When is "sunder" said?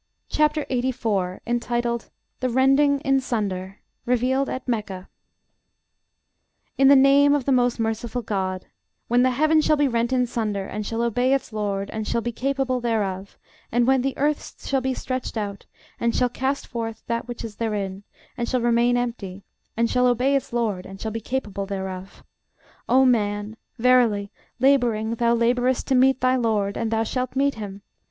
3.19-3.81, 10.25-10.65